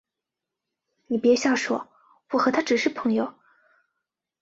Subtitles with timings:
[1.05, 1.87] 你别瞎说，
[2.31, 3.35] 我和他只是朋友